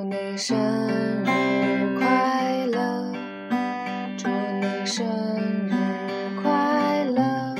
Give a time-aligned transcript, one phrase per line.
[0.00, 0.56] 祝你生
[1.24, 3.12] 日快乐，
[4.16, 5.04] 祝你生
[5.68, 5.74] 日
[6.42, 7.54] 快乐，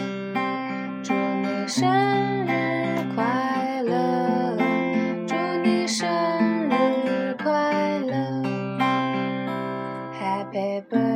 [1.03, 1.87] 祝你生
[2.46, 4.56] 日快乐，
[5.26, 6.08] 祝你生
[6.71, 8.14] 日快乐
[10.18, 11.09] ，Happy birthday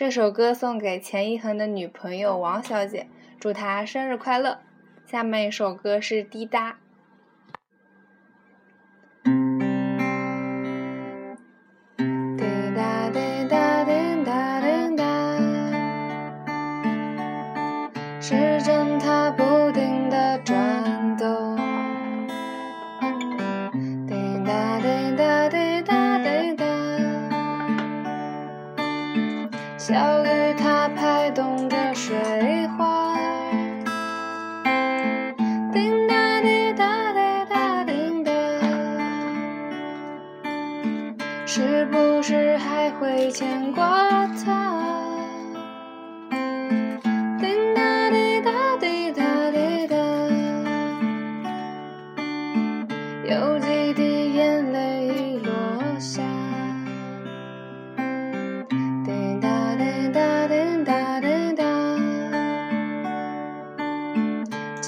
[0.00, 3.06] 这首歌送给钱一恒的女朋友王小姐，
[3.38, 4.60] 祝她生日快乐。
[5.04, 6.78] 下面一首歌是《滴答》。
[12.38, 12.44] 滴
[12.74, 15.04] 答滴答滴答滴答，
[18.22, 19.49] 时针它不
[29.90, 32.14] 小雨它拍动着水
[32.78, 33.16] 花。
[35.72, 37.18] 滴答滴答滴
[37.50, 38.30] 答滴答。
[41.44, 44.80] 是不是还会牵挂他？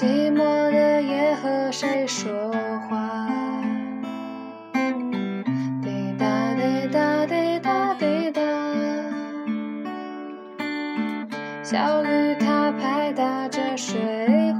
[0.03, 2.29] 寂寞的夜和谁说
[2.89, 3.25] 话？
[5.81, 8.41] 滴答滴答滴答滴答，
[11.63, 13.97] 小雨它拍打着水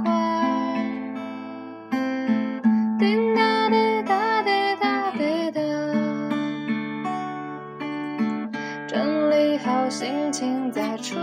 [0.02, 0.42] 花。
[2.98, 5.60] 滴答滴答滴答滴答，
[8.86, 11.14] 整理好心情再出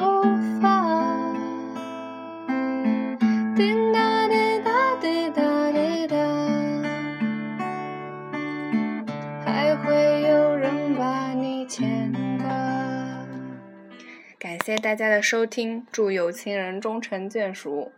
[0.62, 1.31] 发。
[11.72, 12.50] 牵挂。
[14.38, 17.94] 感谢大家的收听，祝有情人终成眷属。